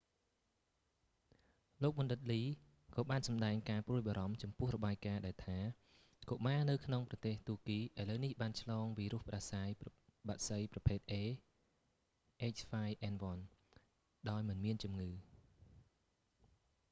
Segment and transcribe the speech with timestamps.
[1.81, 2.57] លោកបណ្ឌិតលី lee
[2.95, 5.57] ក៏បានសម្តែងការព្រួយបារម្ភចំពោះ​របាយ​ការណ៍​ដែលថា
[5.95, 9.69] ​កុមារនៅក្នុងប្រទេសទួរគី​ឥឡូវនេះ​បាន​ឆ្លង​វីរុស​ផ្តាសាយ
[10.25, 11.13] ​បក្សី​ប្រភេទ a
[12.53, 13.39] h5n1
[14.29, 15.09] ដោយមិនមានជំងឺ។